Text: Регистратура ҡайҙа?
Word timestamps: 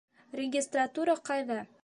Регистратура 0.39 1.17
ҡайҙа? 1.31 1.61